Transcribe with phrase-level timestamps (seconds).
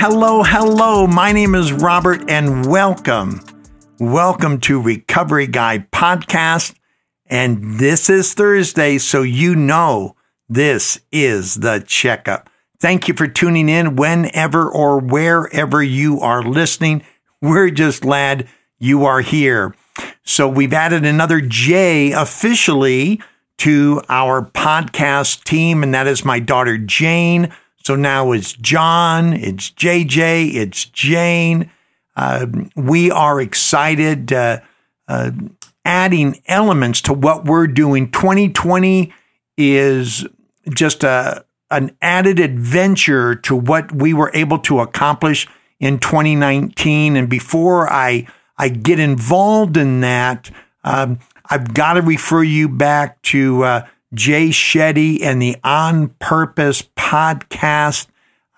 [0.00, 1.08] Hello, hello.
[1.08, 3.40] My name is Robert and welcome.
[3.98, 6.76] Welcome to Recovery Guy Podcast.
[7.26, 10.14] And this is Thursday, so you know
[10.48, 12.48] this is the checkup.
[12.78, 17.02] Thank you for tuning in whenever or wherever you are listening.
[17.42, 19.74] We're just glad you are here.
[20.22, 23.20] So we've added another J officially
[23.58, 27.52] to our podcast team, and that is my daughter Jane.
[27.88, 31.70] So now it's John, it's JJ, it's Jane.
[32.14, 32.46] Uh,
[32.76, 34.60] we are excited, uh,
[35.08, 35.30] uh,
[35.86, 38.10] adding elements to what we're doing.
[38.10, 39.10] 2020
[39.56, 40.26] is
[40.68, 45.48] just a an added adventure to what we were able to accomplish
[45.80, 47.16] in 2019.
[47.16, 48.26] And before I
[48.58, 50.50] I get involved in that,
[50.84, 56.82] um, I've got to refer you back to uh, Jay Shetty and the On Purpose
[56.96, 58.06] podcast.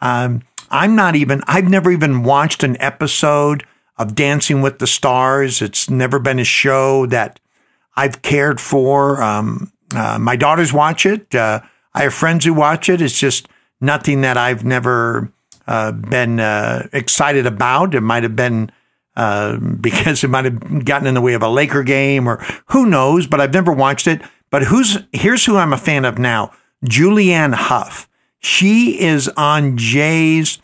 [0.00, 3.64] Um, I'm not even, I've never even watched an episode
[3.98, 5.60] of Dancing with the Stars.
[5.60, 7.40] It's never been a show that
[7.96, 9.22] I've cared for.
[9.22, 11.34] Um, uh, my daughters watch it.
[11.34, 11.60] Uh,
[11.92, 13.00] I have friends who watch it.
[13.00, 13.48] It's just
[13.80, 15.32] nothing that I've never
[15.66, 17.94] uh, been uh, excited about.
[17.94, 18.70] It might have been
[19.16, 22.86] uh, because it might have gotten in the way of a Laker game or who
[22.86, 24.22] knows, but I've never watched it.
[24.50, 26.52] But who's here's who I'm a fan of now
[26.84, 28.08] Julianne Hough.
[28.40, 30.58] She is on Jay's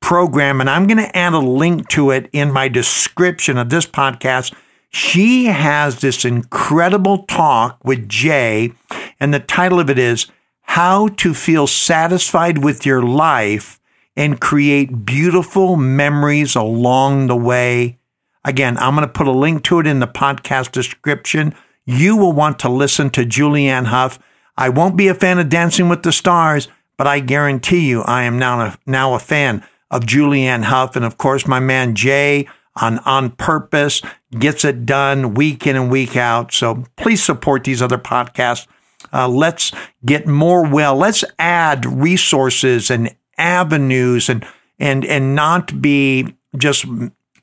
[0.00, 3.86] program, and I'm going to add a link to it in my description of this
[3.86, 4.54] podcast.
[4.90, 8.72] She has this incredible talk with Jay,
[9.18, 10.26] and the title of it is
[10.60, 13.80] How to Feel Satisfied with Your Life
[14.14, 17.98] and Create Beautiful Memories Along the Way.
[18.44, 21.54] Again, I'm going to put a link to it in the podcast description.
[21.86, 24.18] You will want to listen to Julianne Hough.
[24.56, 28.22] I won't be a fan of Dancing with the Stars, but I guarantee you I
[28.22, 30.96] am now a, now a fan of Julianne Hough.
[30.96, 34.02] And of course, my man Jay on On Purpose
[34.38, 36.52] gets it done week in and week out.
[36.52, 38.66] So please support these other podcasts.
[39.12, 39.72] Uh, let's
[40.04, 40.96] get more well.
[40.96, 44.46] Let's add resources and avenues and
[44.78, 46.86] and and not be just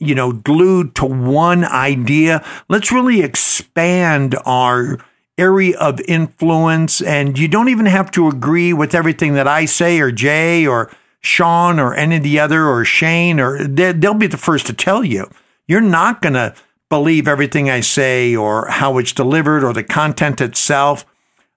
[0.02, 2.46] you know glued to one idea.
[2.68, 4.98] Let's really expand our
[5.38, 10.00] area of influence and you don't even have to agree with everything that I say
[10.00, 10.92] or Jay or
[11.22, 15.04] Sean or any of the other or Shane or they'll be the first to tell
[15.04, 15.30] you.
[15.68, 16.54] You're not going to
[16.90, 21.06] believe everything I say or how it's delivered or the content itself.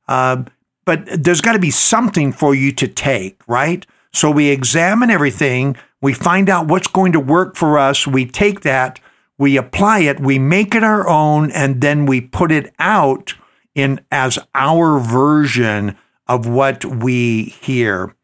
[0.06, 0.44] Uh,
[0.84, 3.84] but there's got to be something for you to take, right?
[4.12, 8.60] So we examine everything, we find out what's going to work for us, we take
[8.60, 9.00] that,
[9.38, 13.32] we apply it, we make it our own, and then we put it out
[13.74, 18.14] in as our version of what we hear.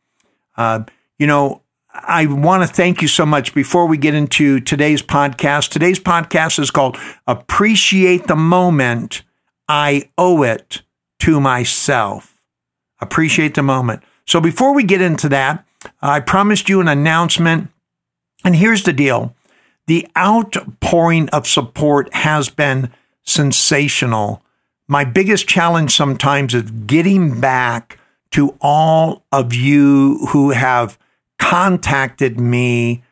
[0.58, 0.84] Uh,
[1.18, 1.62] you know,
[1.94, 5.70] I want to thank you so much before we get into today's podcast.
[5.70, 9.22] Today's podcast is called Appreciate the Moment.
[9.70, 10.82] I owe it
[11.20, 12.42] to myself.
[13.00, 14.02] Appreciate the moment.
[14.26, 15.64] So before we get into that,
[16.02, 17.70] I promised you an announcement.
[18.44, 19.34] And here's the deal
[19.86, 22.92] the outpouring of support has been
[23.22, 24.42] sensational.
[24.88, 27.98] My biggest challenge sometimes is getting back
[28.32, 30.98] to all of you who have
[31.38, 33.02] contacted me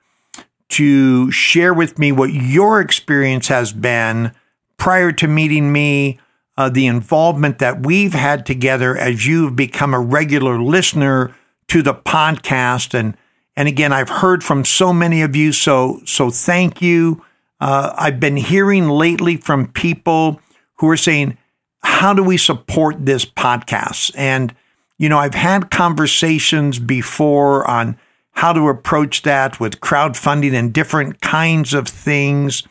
[0.68, 4.32] to share with me what your experience has been
[4.76, 6.20] prior to meeting me,
[6.56, 11.34] uh, the involvement that we've had together as you've become a regular listener
[11.68, 12.98] to the podcast.
[12.98, 13.16] And,
[13.56, 15.52] and again, I've heard from so many of you.
[15.52, 17.24] So, so thank you.
[17.60, 20.40] Uh, I've been hearing lately from people
[20.76, 21.36] who are saying,
[21.82, 24.12] how do we support this podcast?
[24.16, 24.54] And,
[24.98, 27.98] you know, I've had conversations before on
[28.32, 32.62] how to approach that with crowdfunding and different kinds of things.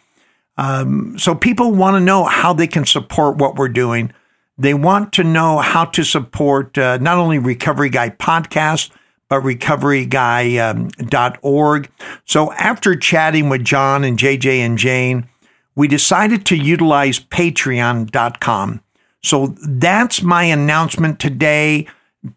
[0.58, 4.14] Um, so people want to know how they can support what we're doing.
[4.58, 8.90] They want to know how to support uh, not only Recovery Guy podcast,
[9.30, 11.86] but recoveryguy.org.
[11.86, 11.92] Um,
[12.26, 15.30] so after chatting with John and JJ and Jane,
[15.76, 18.82] we decided to utilize patreon.com.
[19.22, 21.88] So that's my announcement today.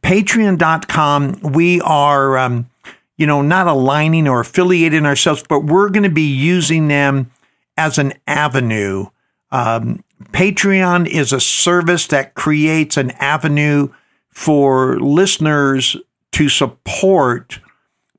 [0.03, 2.69] Patreon.com, we are, um,
[3.17, 7.31] you know, not aligning or affiliating ourselves, but we're going to be using them
[7.77, 9.07] as an avenue
[9.53, 13.89] um, Patreon is a service that creates an avenue
[14.31, 15.97] for listeners
[16.33, 17.59] to support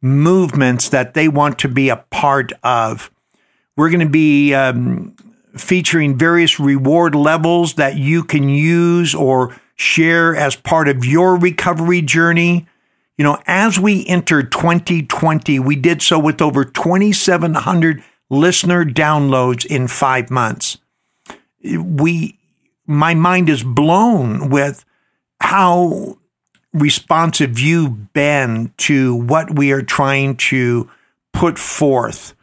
[0.02, 3.12] movements that they want to be a part of.
[3.78, 5.16] We're going to be um,
[5.56, 12.02] featuring various reward levels that you can use or share as part of your recovery
[12.02, 12.68] journey.
[13.18, 19.88] You know, as we entered 2020, we did so with over 2,700 listener downloads in
[19.88, 20.78] five months.
[21.64, 22.40] We,
[22.88, 24.84] my mind is blown with
[25.40, 26.18] how
[26.74, 30.90] responsive you've been to what we are trying to
[31.34, 32.34] put forth.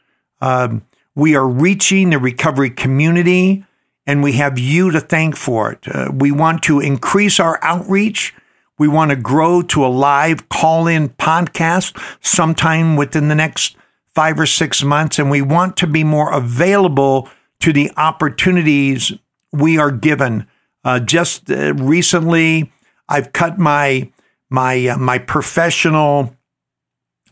[0.41, 0.85] Um,
[1.15, 3.65] we are reaching the recovery community
[4.07, 5.87] and we have you to thank for it.
[5.87, 8.35] Uh, we want to increase our outreach.
[8.79, 13.77] We want to grow to a live call in podcast sometime within the next
[14.15, 15.19] five or six months.
[15.19, 17.29] And we want to be more available
[17.61, 19.13] to the opportunities
[19.53, 20.47] we are given.
[20.85, 22.73] Uh, just uh, recently,
[23.09, 24.11] I've cut my
[24.51, 26.35] my uh, my professional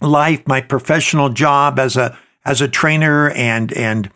[0.01, 4.11] life, my professional job as a as a trainer and and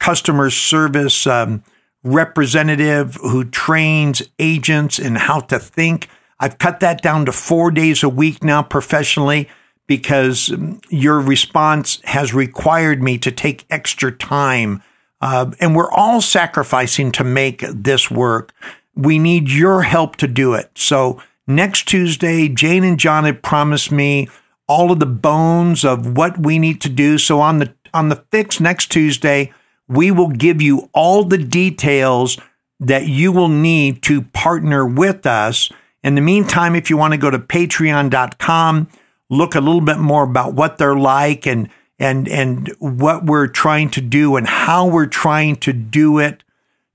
[0.00, 1.62] customer service um,
[2.02, 6.08] representative who trains agents in how to think.
[6.38, 9.48] I've cut that down to four days a week now professionally
[9.86, 14.82] because um, your response has required me to take extra time.
[15.20, 18.52] Uh, and we're all sacrificing to make this work.
[18.94, 20.70] We need your help to do it.
[20.74, 24.28] So next Tuesday, Jane and John have promised me
[24.66, 27.18] all of the bones of what we need to do.
[27.18, 29.52] So on the on the fix next Tuesday,
[29.88, 32.38] we will give you all the details
[32.78, 35.70] that you will need to partner with us.
[36.02, 38.88] In the meantime, if you want to go to patreon.com,
[39.28, 41.68] look a little bit more about what they're like and
[42.00, 46.42] and and what we're trying to do and how we're trying to do it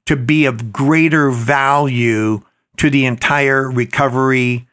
[0.08, 2.42] to be of greater value
[2.78, 4.68] to the entire recovery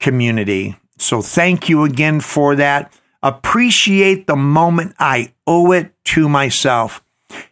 [0.00, 0.76] community.
[0.98, 2.92] So thank you again for that.
[3.22, 4.94] Appreciate the moment.
[4.98, 7.04] I owe it to myself.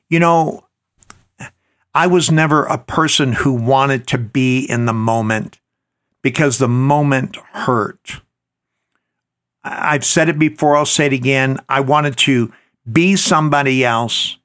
[0.09, 0.65] You know,
[1.95, 5.61] I was never a person who wanted to be in the moment
[6.23, 8.21] because the moment hurt.
[9.65, 11.59] I've said it before, I'll say it again.
[11.69, 12.53] I wanted to
[12.91, 14.39] be somebody else,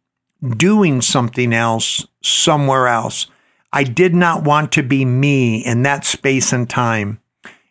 [0.57, 3.27] doing something else, somewhere else.
[3.71, 7.19] I did not want to be me in that space and time.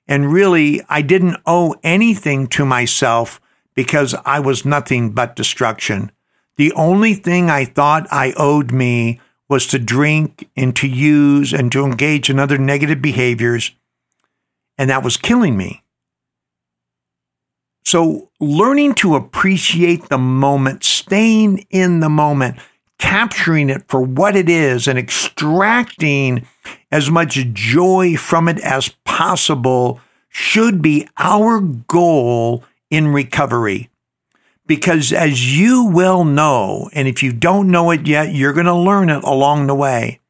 [0.08, 3.40] And really, I didn't owe anything to myself
[3.74, 6.10] because I was nothing but destruction.
[6.56, 11.70] The only thing I thought I owed me was to drink and to use and
[11.72, 13.72] to engage in other negative behaviors.
[14.76, 15.81] And that was killing me.
[17.84, 22.58] So, learning to appreciate the moment, staying in the moment,
[22.98, 26.46] capturing it for what it is, and extracting
[26.90, 33.90] as much joy from it as possible should be our goal in recovery.
[34.66, 38.74] Because as you will know, and if you don't know it yet, you're going to
[38.74, 40.20] learn it along the way.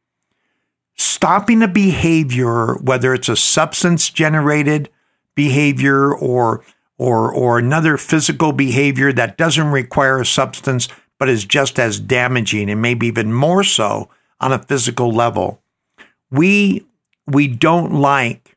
[0.97, 4.89] Stopping a behavior, whether it's a substance generated
[5.35, 6.65] behavior or,
[6.99, 12.71] or, or another physical behavior that doesn't require a substance, but is just as damaging
[12.71, 14.09] and maybe even more so
[14.41, 15.63] on a physical level.
[16.31, 16.87] We,
[17.27, 18.57] we don't like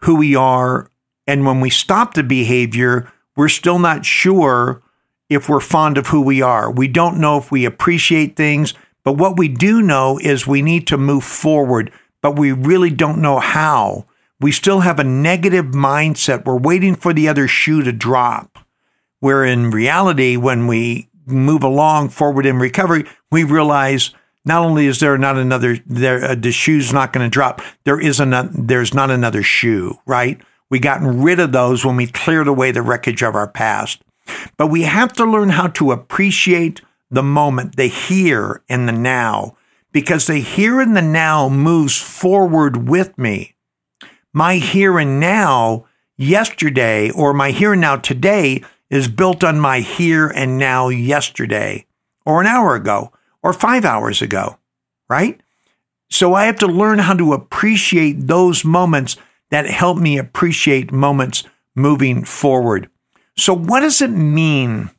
[0.00, 0.90] who we are.
[1.26, 4.82] And when we stop the behavior, we're still not sure
[5.28, 6.70] if we're fond of who we are.
[6.70, 10.86] We don't know if we appreciate things, but what we do know is we need
[10.88, 14.06] to move forward, but we really don't know how.
[14.40, 16.44] We still have a negative mindset.
[16.44, 18.58] We're waiting for the other shoe to drop.
[19.20, 24.12] Where in reality, when we move along forward in recovery, we realize
[24.44, 28.00] not only is there not another, there, uh, the shoe's not going to drop, there
[28.00, 30.40] is a, there's not another shoe, right?
[30.70, 34.02] We gotten rid of those when we cleared away the wreckage of our past.
[34.56, 39.56] But we have to learn how to appreciate the moment, the here and the now,
[39.92, 43.55] because the here and the now moves forward with me.
[44.36, 45.86] My here and now
[46.18, 51.86] yesterday or my here and now today is built on my here and now yesterday
[52.26, 54.58] or an hour ago or five hours ago,
[55.08, 55.40] right?
[56.10, 59.16] So I have to learn how to appreciate those moments
[59.48, 62.90] that help me appreciate moments moving forward.
[63.38, 64.90] So, what does it mean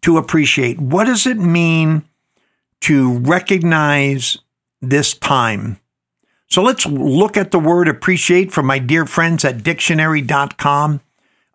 [0.00, 0.80] to appreciate?
[0.80, 2.04] What does it mean
[2.80, 4.38] to recognize
[4.80, 5.78] this time?
[6.48, 11.00] So, let's look at the word appreciate from my dear friends at dictionary.com.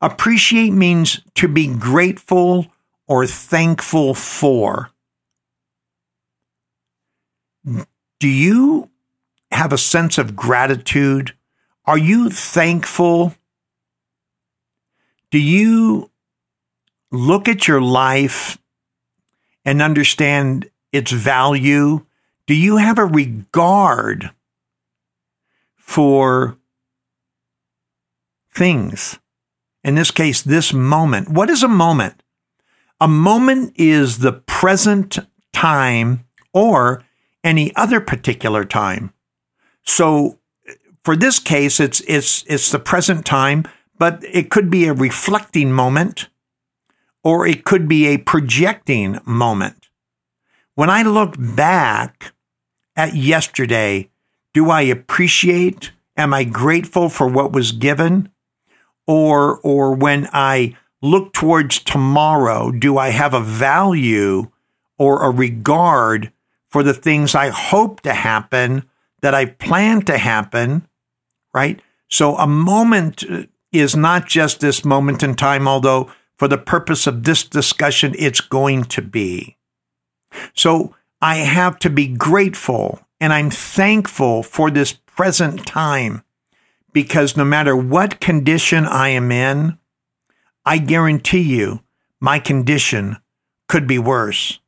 [0.02, 2.68] Appreciate means to be grateful
[3.08, 4.90] or thankful for.
[8.20, 8.90] Do you
[9.52, 11.34] have a sense of gratitude
[11.86, 13.36] are you thankful?
[15.32, 16.12] Do you
[17.12, 18.58] look at your life
[19.66, 22.06] and understand its value?
[22.48, 24.32] Do you have a regard
[25.84, 26.58] for
[28.52, 29.20] things.
[29.84, 31.30] In this case, this moment.
[31.30, 32.24] What is a moment?
[33.02, 35.20] A moment is the present
[35.52, 37.04] time or
[37.44, 39.14] any other particular time.
[39.84, 40.40] So
[41.04, 43.66] for this case, it's, it's, it's the present time,
[44.00, 46.30] but it could be a reflecting moment
[47.24, 49.90] or it could be a projecting moment.
[50.76, 52.34] When I look back
[52.96, 54.10] at yesterday,
[54.54, 55.92] do I appreciate?
[56.16, 58.30] Am I grateful for what was given?
[59.08, 64.52] Or, or when I look towards tomorrow, do I have a value
[64.98, 66.32] or a regard
[66.70, 68.86] for the things I hope to happen
[69.22, 70.88] that I plan to happen?
[71.54, 71.82] Right.
[72.10, 77.08] So a moment uh, is not just this moment in time, although for the purpose
[77.08, 79.58] of this discussion, it's going to be.
[80.54, 86.24] So I have to be grateful and I'm thankful for this present time
[86.92, 89.78] because no matter what condition I am in,
[90.66, 91.80] I guarantee you
[92.20, 93.16] my condition
[93.70, 94.60] could be worse.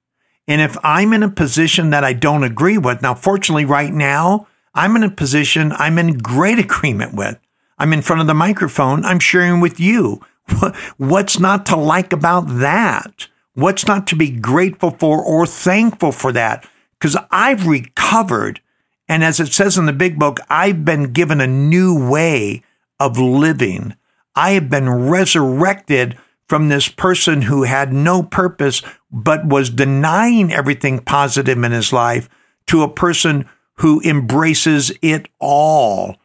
[0.48, 4.48] And if I'm in a position that I don't agree with, now, fortunately, right now,
[4.74, 7.38] I'm in a position I'm in great agreement with.
[7.78, 9.04] I'm in front of the microphone.
[9.04, 10.22] I'm sharing with you.
[10.96, 13.28] What's not to like about that?
[13.54, 16.66] What's not to be grateful for or thankful for that?
[17.00, 18.62] Because I've recovered.
[19.08, 22.64] And as it says in the big book, I've been given a new way
[23.00, 23.96] of living.
[24.36, 31.00] I have been resurrected from this person who had no purpose but was denying everything
[31.00, 32.30] positive in his life
[32.68, 36.16] to a person who embraces it all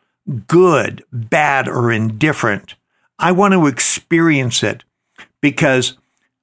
[0.46, 2.74] good, bad, or indifferent.
[3.18, 4.84] I want to experience it
[5.40, 5.96] because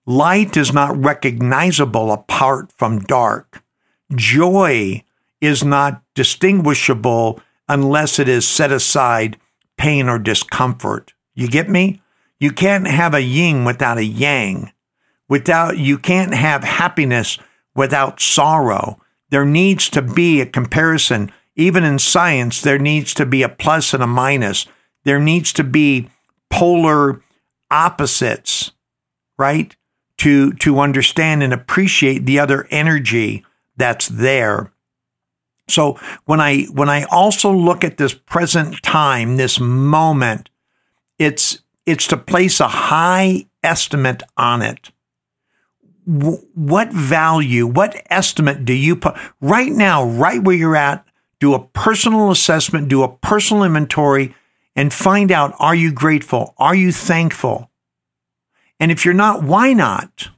[0.05, 3.63] light is not recognizable apart from dark.
[4.15, 5.03] Joy
[5.41, 9.37] is not distinguishable unless it is set aside
[9.77, 11.13] pain or discomfort.
[11.35, 12.01] You get me?
[12.39, 14.71] You can't have a yin without a yang.
[15.29, 17.37] Without, you can't have happiness
[17.75, 18.99] without sorrow.
[19.29, 23.93] There needs to be a comparison even in science, there needs to be a plus
[23.93, 24.67] and a minus.
[25.03, 26.07] There needs to be
[26.51, 27.21] polar
[27.71, 28.71] opposites,
[29.37, 29.75] right?
[30.19, 33.43] To, to understand and appreciate the other energy
[33.77, 34.71] that's there.
[35.69, 40.49] So when I, when I also look at this present time, this moment,
[41.19, 44.91] it's, it's to place a high estimate on it.
[46.05, 51.07] what value, what estimate do you put right now, right where you're at
[51.39, 54.35] do a personal assessment, do a personal inventory,
[54.75, 56.53] and find out are you grateful?
[56.57, 57.69] Are you thankful?
[58.79, 60.29] And if you're not, why not?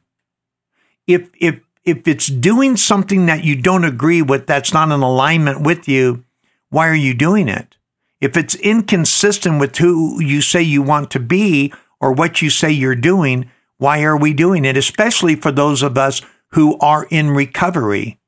[1.08, 5.62] If, if, if it's doing something that you don't agree with, that's not in alignment
[5.62, 6.24] with you,
[6.70, 7.76] why are you doing it?
[8.22, 12.72] If it's inconsistent with who you say you want to be or what you say
[12.72, 14.78] you're doing, why are we doing it?
[14.78, 18.20] Especially for those of us who are in recovery,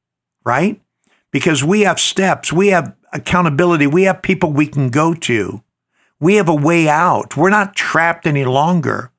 [0.46, 0.81] right?
[1.31, 5.63] because we have steps, we have accountability, we have people we can go to.
[6.20, 7.36] We have a way out.
[7.36, 9.12] We're not trapped any longer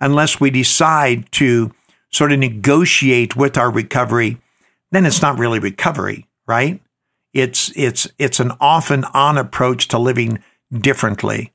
[0.00, 1.72] unless we decide to
[2.10, 4.40] sort of negotiate with our recovery.
[4.90, 6.80] Then it's not really recovery, right?
[7.32, 11.52] It's, it's, it's an off and on approach to living differently.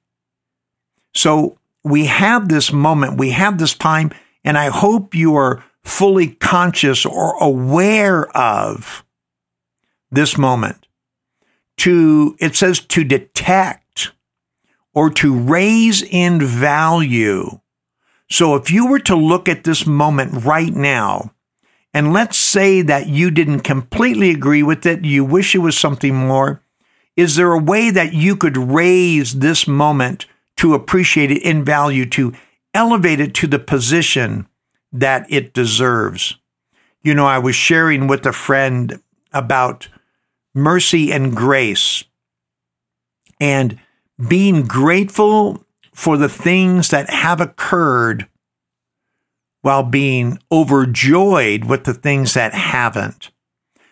[1.13, 4.11] So we have this moment, we have this time,
[4.43, 9.05] and I hope you are fully conscious or aware of
[10.11, 10.87] this moment.
[11.79, 14.11] To, it says to detect
[14.93, 17.59] or to raise in value.
[18.29, 21.31] So if you were to look at this moment right now,
[21.93, 26.15] and let's say that you didn't completely agree with it, you wish it was something
[26.15, 26.61] more,
[27.15, 30.25] is there a way that you could raise this moment
[30.57, 32.33] to appreciate it in value, to
[32.73, 34.47] elevate it to the position
[34.91, 36.35] that it deserves?
[37.01, 38.99] You know, I was sharing with a friend
[39.31, 39.87] about
[40.53, 42.03] mercy and grace
[43.39, 43.79] and
[44.27, 45.64] being grateful
[45.95, 48.27] for the things that have occurred
[49.61, 53.31] while being overjoyed with the things that haven't.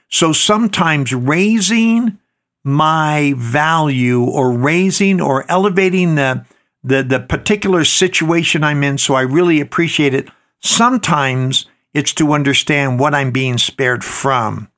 [0.09, 2.19] So sometimes raising
[2.63, 6.45] my value or raising or elevating the,
[6.83, 10.29] the, the particular situation I'm in so I really appreciate it.
[10.61, 14.69] Sometimes it's to understand what I'm being spared from.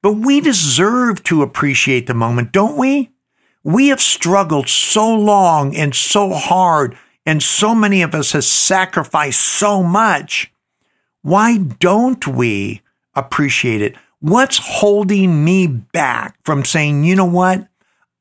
[0.00, 3.10] But we deserve to appreciate the moment, don't we?
[3.66, 6.96] We have struggled so long and so hard,
[7.26, 10.52] and so many of us have sacrificed so much.
[11.22, 12.82] Why don't we
[13.16, 13.96] appreciate it?
[14.20, 17.66] What's holding me back from saying, you know what?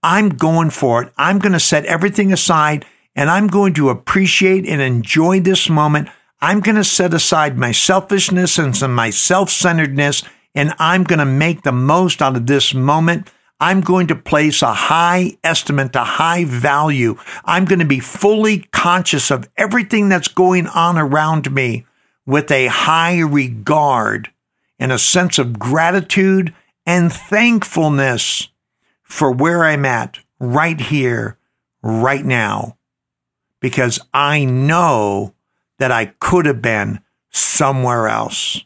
[0.02, 1.14] I'm going for it.
[1.16, 2.84] I'm going to set everything aside
[3.16, 6.10] and I'm going to appreciate and enjoy this moment.
[6.42, 10.24] I'm going to set aside my selfishness and some my self-centeredness
[10.56, 13.30] and I'm going to make the most out of this moment.
[13.60, 17.18] I'm going to place a high estimate, a high value.
[17.46, 21.86] I'm going to be fully conscious of everything that's going on around me
[22.26, 24.32] with a high regard
[24.78, 26.54] and a sense of gratitude
[26.86, 28.50] and thankfulness
[29.04, 31.38] for where I'm at right here,
[31.82, 32.78] right now,
[33.62, 35.34] because I know
[35.80, 37.00] that I could have been
[37.32, 38.62] somewhere else.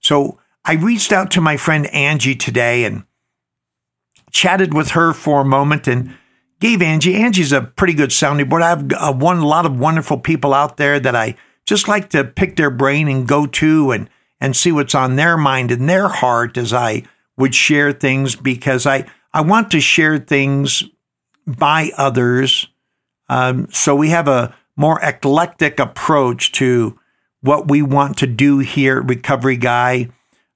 [0.00, 3.04] So I reached out to my friend Angie today and
[4.34, 6.14] chatted with her for a moment and
[6.60, 7.14] gave Angie.
[7.14, 8.62] Angie's a pretty good sounding board.
[8.62, 12.10] I have uh, one a lot of wonderful people out there that I just like
[12.10, 14.10] to pick their brain and go to and
[14.40, 17.04] and see what's on their mind and their heart as I
[17.38, 20.82] would share things because I I want to share things
[21.46, 22.66] by others.
[23.28, 26.98] Um, so we have a more eclectic approach to
[27.40, 30.08] what we want to do here at Recovery Guy.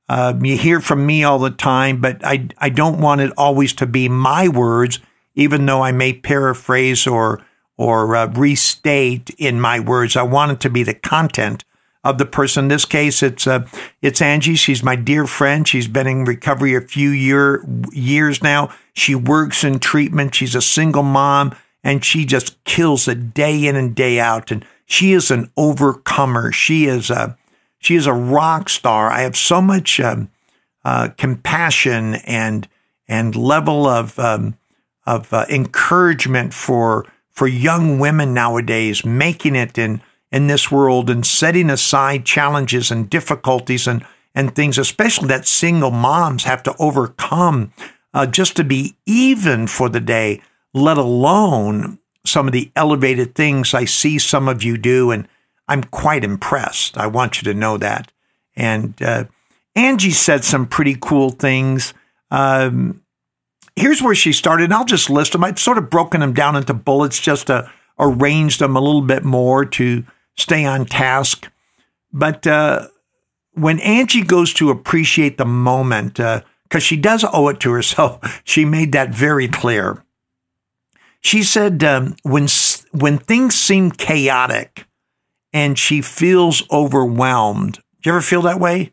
[0.09, 3.73] Um, you hear from me all the time, but I, I don't want it always
[3.75, 5.01] to be my words,
[5.35, 7.43] even though I may paraphrase or
[7.77, 10.17] or uh, restate in my words.
[10.17, 11.65] I want it to be the content
[12.05, 12.65] of the person.
[12.65, 13.67] In this case, it's uh,
[14.03, 14.57] it's Angie.
[14.57, 15.67] She's my dear friend.
[15.67, 18.75] She's been in recovery a few year years now.
[18.95, 20.35] She works in treatment.
[20.35, 24.51] She's a single mom, and she just kills it day in and day out.
[24.51, 26.51] And she is an overcomer.
[26.51, 27.38] She is a
[27.79, 29.11] she is a rock star.
[29.11, 30.31] I have so much um,
[30.85, 32.69] uh, compassion and
[33.07, 34.57] and level of um,
[35.07, 41.25] of uh, encouragement for for young women nowadays making it in in this world and
[41.25, 47.73] setting aside challenges and difficulties and and things, especially that single moms have to overcome
[48.15, 50.41] uh, just to be even for the day.
[50.75, 55.27] Let alone some of the elevated things I see some of you do and
[55.69, 56.97] I'm quite impressed.
[56.97, 58.11] I want you to know that.
[58.57, 59.25] And uh,
[59.77, 61.95] Angie said some pretty cool things.
[62.31, 63.03] Um,
[63.77, 64.73] here's where she started.
[64.73, 65.45] I'll just list them.
[65.45, 69.25] I've sort of broken them down into bullets just to arrange them a little bit
[69.25, 70.05] more to
[70.37, 71.51] stay on task.
[72.13, 72.89] But uh,
[73.53, 76.43] when Angie goes to appreciate the moment, because
[76.75, 80.05] uh, she does owe it to herself, she made that very clear.
[81.21, 82.47] She said, um, "When
[82.93, 84.87] when things seem chaotic,
[85.53, 87.75] and she feels overwhelmed.
[87.75, 88.93] Do you ever feel that way?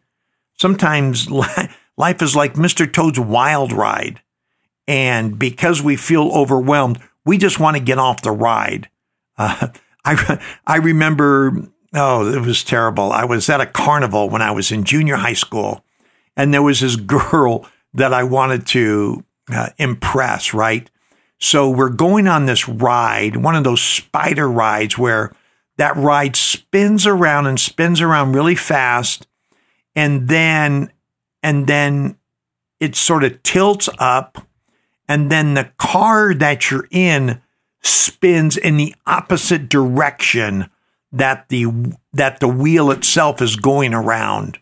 [0.58, 1.30] Sometimes
[1.98, 2.92] life is like Mr.
[2.92, 4.22] Toad's wild ride.
[4.88, 8.90] And because we feel overwhelmed, we just want to get off the ride.
[9.38, 9.68] Uh,
[10.06, 13.12] I, I remember, oh, it was terrible.
[13.12, 15.84] I was at a carnival when I was in junior high school,
[16.38, 20.90] and there was this girl that I wanted to uh, impress, right?
[21.38, 25.34] So we're going on this ride, one of those spider rides where
[25.78, 29.28] that ride spins around and spins around really fast
[29.96, 30.92] and then
[31.44, 32.18] and then
[32.80, 34.48] it sort of tilts up
[35.08, 37.42] and then the car that you're in
[37.82, 40.70] spins in the opposite direction
[41.12, 41.68] that the
[42.14, 44.58] that the wheel itself is going around.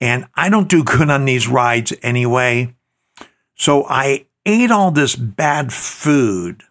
[0.00, 2.74] And I don't do good on these rides anyway.
[3.54, 6.62] So I ate all this bad food.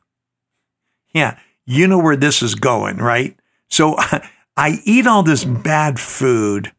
[1.14, 3.38] Yeah you know where this is going right
[3.72, 3.96] so
[4.58, 6.72] I eat all this bad food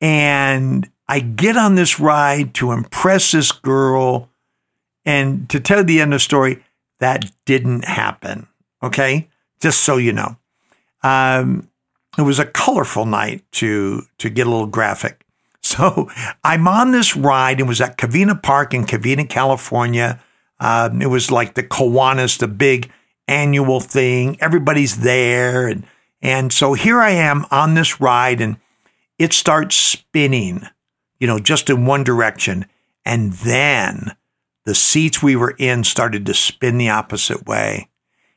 [0.00, 4.28] and I get on this ride to impress this girl.
[5.04, 6.62] And to tell the end of the story,
[7.00, 8.46] that didn't happen.
[8.82, 9.28] Okay.
[9.60, 10.36] Just so you know.
[11.02, 11.68] Um,
[12.16, 15.24] it was a colorful night to, to get a little graphic.
[15.62, 16.10] So
[16.42, 17.60] I'm on this ride.
[17.60, 20.18] It was at Covina Park in Covina, California.
[20.58, 22.90] Um, it was like the Kiwanis, the big
[23.28, 24.38] annual thing.
[24.40, 25.84] Everybody's there and
[26.22, 28.56] and so here I am on this ride and
[29.18, 30.62] it starts spinning,
[31.18, 32.66] you know, just in one direction.
[33.04, 34.16] And then
[34.64, 37.88] the seats we were in started to spin the opposite way.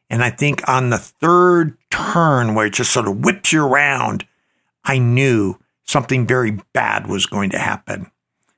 [0.10, 4.26] And I think on the third turn, where it just sort of whips you around,
[4.84, 8.12] I knew something very bad was going to happen.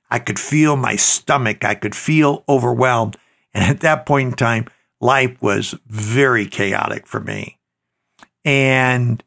[0.09, 1.63] I could feel my stomach.
[1.63, 3.17] I could feel overwhelmed.
[3.53, 4.67] And at that point in time,
[4.99, 7.57] life was very chaotic for me.
[8.45, 9.21] And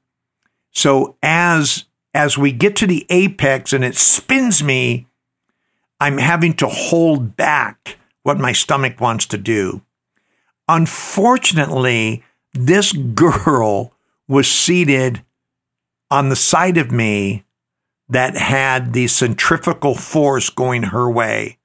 [0.73, 5.07] so as as we get to the apex and it spins me,
[6.01, 9.83] I'm having to hold back what my stomach wants to do.
[10.69, 13.93] Unfortunately, this girl
[14.27, 15.23] was seated
[16.11, 17.45] on the side of me
[18.09, 21.59] that had the centrifugal force going her way.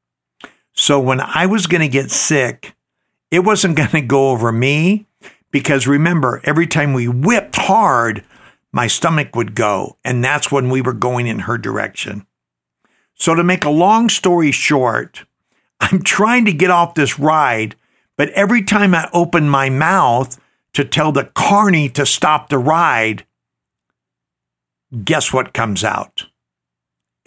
[0.74, 2.76] So when I was going to get sick,
[3.32, 5.08] it wasn't going to go over me
[5.54, 8.24] Because remember, every time we whipped hard,
[8.72, 12.26] my stomach would go, and that's when we were going in her direction.
[13.14, 15.26] So, to make a long story short,
[15.80, 17.76] I'm trying to get off this ride,
[18.18, 20.40] but every time I open my mouth
[20.74, 23.24] to tell the carny to stop the ride,
[25.04, 26.26] guess what comes out?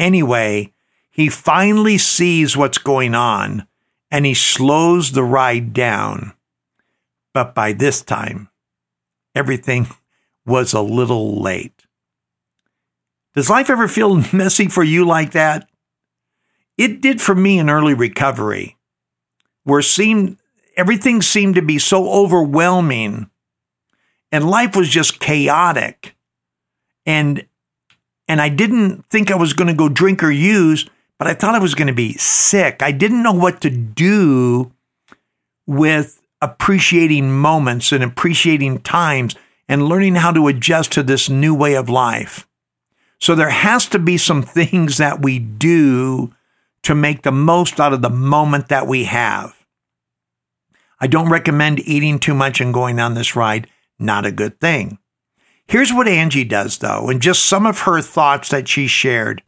[0.00, 0.72] Anyway,
[1.12, 3.68] he finally sees what's going on
[4.10, 6.32] and he slows the ride down.
[7.36, 8.48] But by this time,
[9.34, 9.88] everything
[10.46, 11.84] was a little late.
[13.34, 15.68] Does life ever feel messy for you like that?
[16.78, 18.78] It did for me in early recovery,
[19.64, 20.38] where seemed
[20.78, 23.28] everything seemed to be so overwhelming
[24.32, 26.16] and life was just chaotic.
[27.04, 27.46] And
[28.28, 31.54] and I didn't think I was going to go drink or use, but I thought
[31.54, 32.82] I was going to be sick.
[32.82, 34.72] I didn't know what to do
[35.66, 39.34] with appreciating moments and appreciating times
[39.68, 42.46] and learning how to adjust to this new way of life.
[43.18, 46.34] So there has to be some things that we do
[46.82, 49.56] to make the most out of the moment that we have.
[51.00, 53.68] I don't recommend eating too much and going on this ride.
[53.98, 54.98] Not a good thing.
[55.66, 59.42] Here's what Angie does, though, and just some of her thoughts that she shared.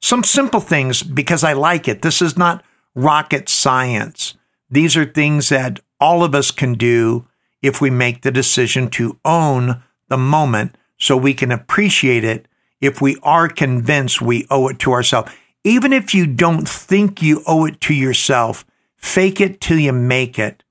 [0.00, 2.02] Some simple things because I like it.
[2.02, 2.62] This is not
[2.94, 4.34] rocket science.
[4.68, 7.28] These are things that all of us can do
[7.62, 12.48] if we make the decision to own the moment so we can appreciate it
[12.80, 15.32] if we are convinced we owe it to ourselves.
[15.62, 20.40] Even if you don't think you owe it to yourself, fake it till you make
[20.40, 20.64] it.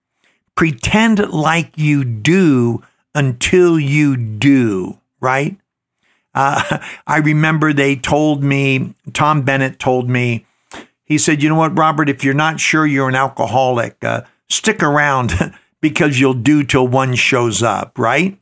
[0.55, 2.83] Pretend like you do
[3.15, 5.57] until you do, right?
[6.35, 10.45] Uh, I remember they told me, Tom Bennett told me,
[11.05, 14.83] he said, you know what, Robert, if you're not sure you're an alcoholic, uh, stick
[14.83, 15.33] around
[15.81, 18.37] because you'll do till one shows up, right?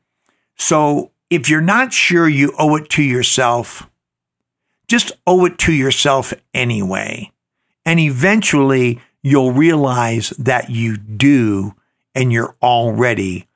[0.58, 3.90] So if you're not sure you owe it to yourself,
[4.88, 7.32] just owe it to yourself anyway.
[7.86, 11.76] And eventually you'll realize that you do
[12.16, 13.48] and you're already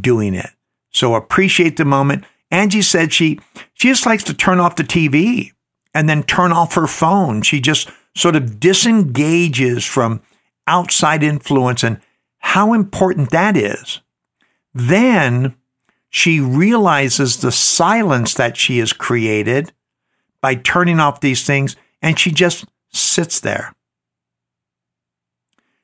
[0.00, 0.50] doing it.
[0.90, 2.24] So appreciate the moment.
[2.50, 3.38] Angie said she
[3.74, 5.52] she just likes to turn off the TV
[5.94, 7.42] and then turn off her phone.
[7.42, 10.22] She just sort of disengages from
[10.68, 12.00] outside influence and
[12.38, 14.00] how important that is.
[14.72, 15.56] Then
[16.10, 19.72] she realizes the silence that she has created
[20.40, 23.74] by turning off these things, and she just sits there.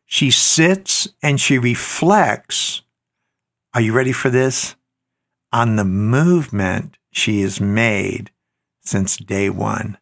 [0.07, 2.83] She sits and she reflects.
[3.75, 4.77] Are you ready for this?
[5.53, 8.31] On the movement she has made
[8.83, 9.99] since day one.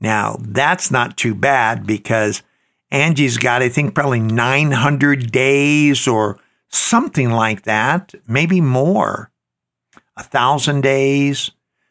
[0.00, 2.42] Now, that's not too bad because
[2.90, 9.30] Angie's got, I think, probably 900 days or something like that, maybe more,
[10.16, 11.50] a thousand days.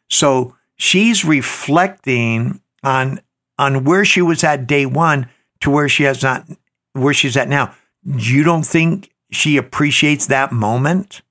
[0.09, 3.19] So she's reflecting on
[3.57, 5.29] on where she was at day one
[5.61, 6.45] to where she has not
[6.93, 7.73] where she's at now.
[8.03, 11.21] You don't think she appreciates that moment?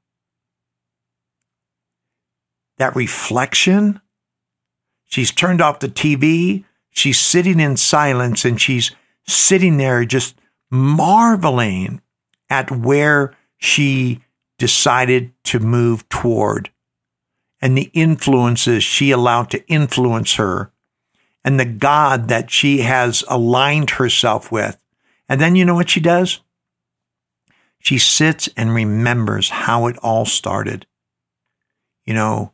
[2.79, 4.00] That reflection?
[5.05, 6.64] She's turned off the TV.
[6.90, 8.90] She's sitting in silence and she's
[9.26, 10.37] sitting there just
[10.70, 12.00] marveling
[12.50, 14.20] at where she
[14.58, 16.70] decided to move toward
[17.60, 20.70] and the influences she allowed to influence her
[21.44, 24.78] and the God that she has aligned herself with.
[25.28, 26.40] And then you know what she does?
[27.78, 30.87] She sits and remembers how it all started.
[32.06, 32.52] You know,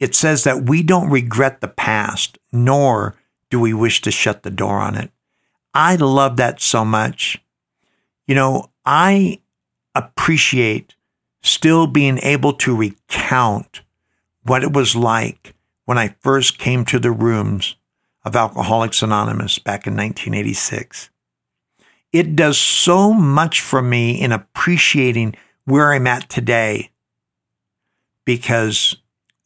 [0.00, 3.14] it says that we don't regret the past, nor
[3.50, 5.10] do we wish to shut the door on it.
[5.74, 7.42] I love that so much.
[8.26, 9.40] You know, I
[9.94, 10.94] appreciate
[11.42, 13.82] still being able to recount
[14.44, 17.76] what it was like when I first came to the rooms
[18.24, 21.10] of Alcoholics Anonymous back in 1986.
[22.12, 25.34] It does so much for me in appreciating
[25.64, 26.90] where I'm at today
[28.24, 28.96] because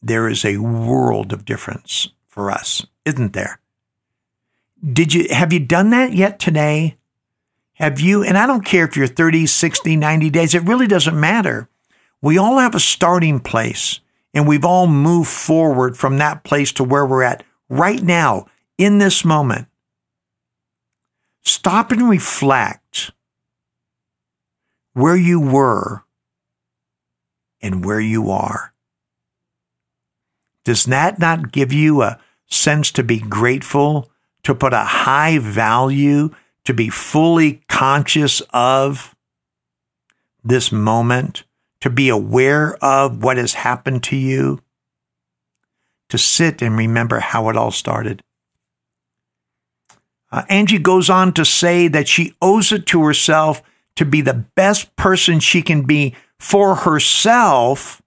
[0.01, 3.59] there is a world of difference for us, isn't there?
[4.81, 6.97] Did you have you done that yet today?
[7.73, 11.19] Have you and I don't care if you're 30, 60, 90 days, it really doesn't
[11.19, 11.69] matter.
[12.21, 13.99] We all have a starting place
[14.33, 18.97] and we've all moved forward from that place to where we're at right now in
[18.97, 19.67] this moment.
[21.43, 23.11] Stop and reflect
[24.93, 26.03] where you were
[27.61, 28.73] and where you are.
[30.63, 34.11] Does that not give you a sense to be grateful,
[34.43, 36.29] to put a high value,
[36.65, 39.15] to be fully conscious of
[40.43, 41.43] this moment,
[41.81, 44.61] to be aware of what has happened to you,
[46.09, 48.23] to sit and remember how it all started.
[50.31, 53.61] Uh, Angie goes on to say that she owes it to herself
[53.95, 58.01] to be the best person she can be for herself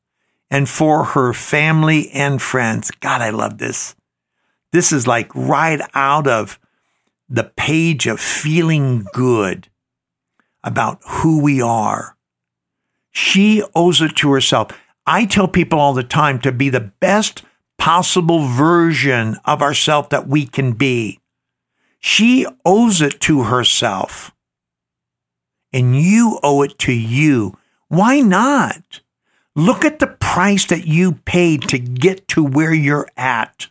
[0.51, 2.91] and for her family and friends.
[3.01, 3.95] God, I love this.
[4.73, 6.59] This is like right out of
[7.29, 9.69] the page of feeling good
[10.65, 12.17] about who we are.
[13.11, 14.69] She owes it to herself.
[15.07, 17.43] I tell people all the time to be the best
[17.77, 21.21] possible version of ourselves that we can be.
[21.99, 24.33] She owes it to herself.
[25.73, 27.57] And you owe it to you.
[27.89, 29.01] Why not?
[29.55, 33.69] Look at the price that you paid to get to where you're at.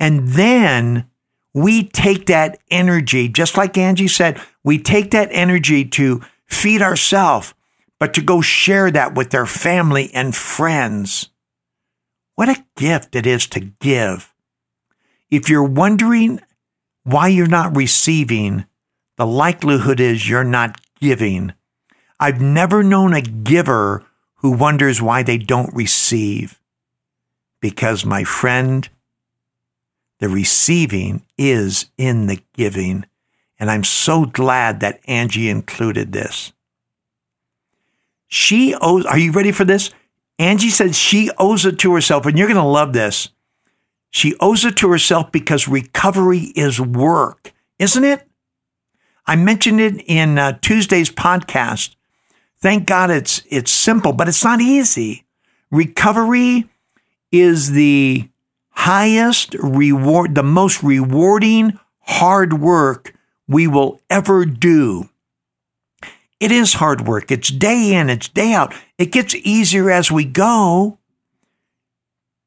[0.00, 1.08] And then
[1.52, 7.52] we take that energy, just like Angie said, we take that energy to feed ourselves,
[7.98, 11.28] but to go share that with their family and friends.
[12.34, 14.32] What a gift it is to give.
[15.30, 16.40] If you're wondering
[17.04, 18.64] why you're not receiving,
[19.18, 21.52] the likelihood is you're not giving.
[22.18, 24.04] I've never known a giver
[24.36, 26.58] who wonders why they don't receive.
[27.60, 28.88] Because, my friend,
[30.20, 33.06] the receiving is in the giving.
[33.58, 36.52] And I'm so glad that Angie included this.
[38.28, 39.90] She owes, are you ready for this?
[40.38, 43.28] Angie said she owes it to herself, and you're going to love this.
[44.10, 48.26] She owes it to herself because recovery is work, isn't it?
[49.26, 51.94] I mentioned it in uh, Tuesday's podcast.
[52.58, 55.24] Thank God it's it's simple, but it's not easy.
[55.70, 56.68] Recovery
[57.30, 58.28] is the
[58.84, 63.14] highest reward, the most rewarding hard work
[63.46, 65.08] we will ever do.
[66.38, 67.30] It is hard work.
[67.30, 68.74] It's day in, it's day out.
[68.98, 70.98] It gets easier as we go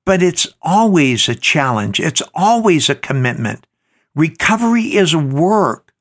[0.05, 1.99] but it's always a challenge.
[1.99, 3.65] It's always a commitment.
[4.15, 5.93] Recovery is work.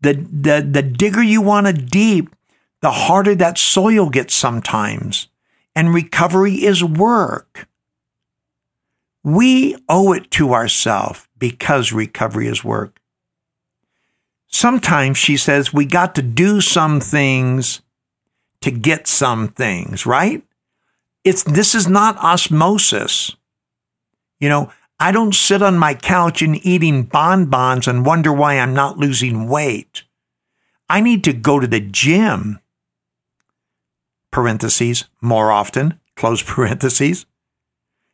[0.00, 2.34] The, the, the digger you want to deep,
[2.80, 5.28] the harder that soil gets sometimes.
[5.76, 7.68] And recovery is work.
[9.24, 13.00] We owe it to ourselves because recovery is work.
[14.48, 17.82] Sometimes she says we got to do some things
[18.60, 20.42] to get some things, right?
[21.24, 23.34] It's, this is not osmosis.
[24.40, 28.74] You know, I don't sit on my couch and eating bonbons and wonder why I'm
[28.74, 30.04] not losing weight.
[30.88, 32.60] I need to go to the gym.
[34.30, 37.26] Parentheses, more often, close parentheses.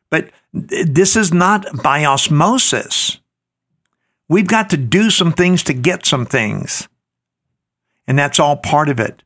[0.09, 3.19] But this is not by osmosis.
[4.27, 6.87] We've got to do some things to get some things.
[8.07, 9.23] And that's all part of it.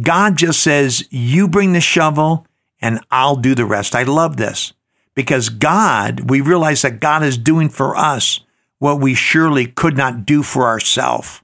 [0.00, 2.46] God just says, You bring the shovel
[2.80, 3.94] and I'll do the rest.
[3.94, 4.72] I love this
[5.14, 8.40] because God, we realize that God is doing for us
[8.78, 11.42] what we surely could not do for ourselves.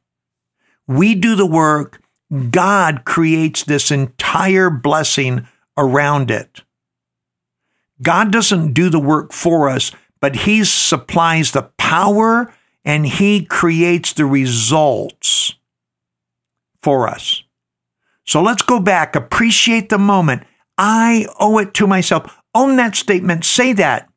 [0.87, 2.01] We do the work,
[2.51, 6.63] God creates this entire blessing around it.
[8.03, 12.53] God doesn't do the work for us, but He supplies the power
[12.85, 15.55] and He creates the results
[16.83, 17.43] for us.
[18.25, 20.43] So let's go back, appreciate the moment.
[20.77, 22.41] I owe it to myself.
[22.55, 23.45] Own that statement.
[23.45, 24.09] Say that.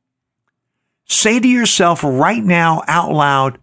[1.05, 3.59] Say to yourself right now out loud,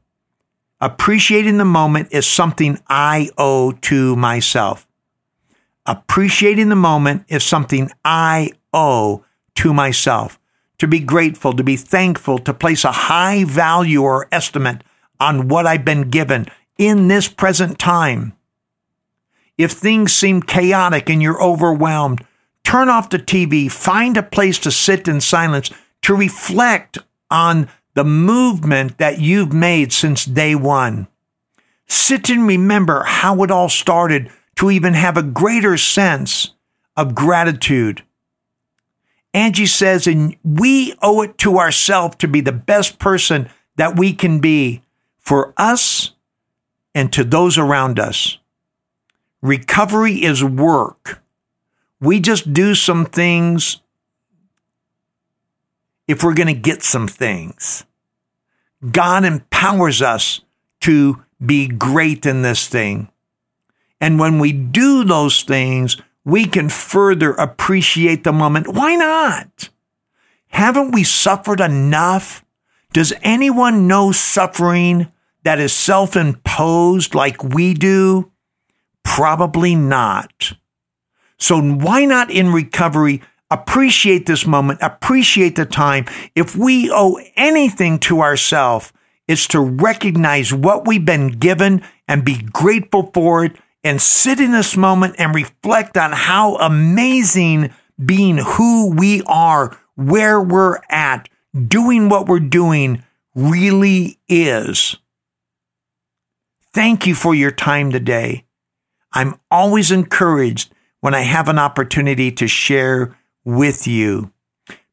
[0.80, 4.86] appreciating the moment is something I owe to myself.
[5.84, 9.24] Appreciating the moment is something I owe
[9.56, 10.38] to myself.
[10.78, 14.82] To be grateful, to be thankful, to place a high value or estimate
[15.18, 16.46] on what I've been given
[16.78, 18.34] in this present time.
[19.56, 22.24] If things seem chaotic and you're overwhelmed,
[22.62, 25.70] turn off the TV, find a place to sit in silence
[26.02, 26.98] to reflect
[27.30, 31.08] on the movement that you've made since day one.
[31.86, 36.52] Sit and remember how it all started to even have a greater sense
[36.96, 38.02] of gratitude.
[39.36, 44.14] Angie says, and we owe it to ourselves to be the best person that we
[44.14, 44.80] can be
[45.18, 46.12] for us
[46.94, 48.38] and to those around us.
[49.42, 51.22] Recovery is work.
[52.00, 53.82] We just do some things
[56.08, 57.84] if we're going to get some things.
[58.90, 60.40] God empowers us
[60.80, 63.10] to be great in this thing.
[64.00, 68.68] And when we do those things, we can further appreciate the moment.
[68.68, 69.70] Why not?
[70.48, 72.44] Haven't we suffered enough?
[72.92, 75.10] Does anyone know suffering
[75.44, 78.32] that is self imposed like we do?
[79.04, 80.52] Probably not.
[81.38, 86.06] So why not in recovery appreciate this moment, appreciate the time.
[86.34, 88.92] If we owe anything to ourselves,
[89.28, 94.50] it's to recognize what we've been given and be grateful for it and sit in
[94.50, 97.72] this moment and reflect on how amazing
[98.04, 101.28] being who we are, where we're at,
[101.68, 103.04] doing what we're doing
[103.36, 104.96] really is.
[106.74, 108.44] Thank you for your time today.
[109.12, 114.32] I'm always encouraged when I have an opportunity to share with you.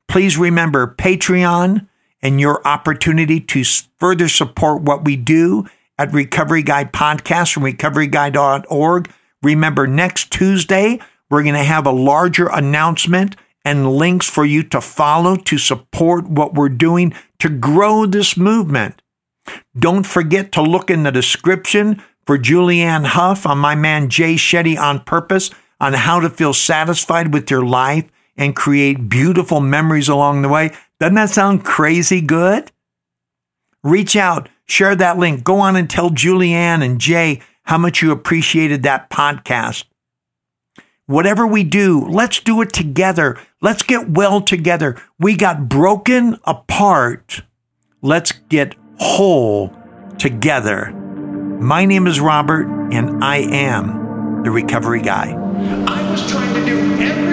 [0.08, 1.88] Please remember Patreon
[2.22, 3.64] and your opportunity to
[3.98, 5.66] further support what we do
[6.04, 9.10] at Recovery Guy Podcast from recoveryguide.org.
[9.42, 14.82] Remember, next Tuesday, we're going to have a larger announcement and links for you to
[14.82, 19.02] follow to support what we're doing to grow this movement.
[19.78, 24.78] Don't forget to look in the description for Julianne Hough on my man Jay Shetty
[24.78, 30.42] on purpose on how to feel satisfied with your life and create beautiful memories along
[30.42, 30.74] the way.
[31.00, 32.74] Doesn't that sound crazy good?
[33.84, 38.12] Reach out, share that link, go on and tell Julianne and Jay how much you
[38.12, 39.86] appreciated that podcast.
[41.06, 43.38] Whatever we do, let's do it together.
[43.62, 45.02] Let's get well together.
[45.20, 47.42] We got broken apart.
[48.02, 49.76] Let's get whole
[50.18, 50.92] together.
[50.92, 55.32] My name is Robert, and I am the recovery guy.
[55.32, 57.33] I was trying to do everything